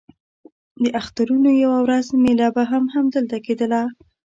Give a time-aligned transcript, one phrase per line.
[0.81, 3.81] د اخترونو یوه ورځ مېله به هم همدلته کېدله.